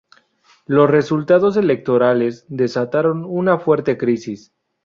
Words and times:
Los 0.65 0.89
resultados 0.89 1.57
electorales 1.57 2.43
desataron 2.49 3.23
una 3.23 3.59
fuerte 3.59 3.99
crisis. 3.99 4.51